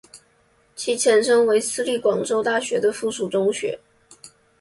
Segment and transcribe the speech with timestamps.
[0.75, 3.79] 其前身为私立广州大学的附属中学。